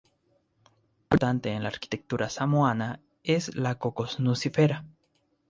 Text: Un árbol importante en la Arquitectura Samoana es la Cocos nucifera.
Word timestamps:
Un 0.03 0.09
árbol 0.09 0.99
importante 1.03 1.49
en 1.51 1.61
la 1.61 1.69
Arquitectura 1.69 2.27
Samoana 2.27 3.01
es 3.21 3.55
la 3.55 3.75
Cocos 3.75 4.19
nucifera. 4.19 4.83